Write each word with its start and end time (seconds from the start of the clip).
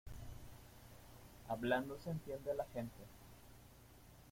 Hablando 1.49 1.95
se 1.99 2.09
entiende 2.09 2.55
la 2.55 2.65
gente. 2.73 3.03